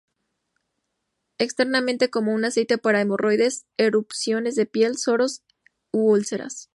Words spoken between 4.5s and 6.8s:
de piel, soros u úlceras.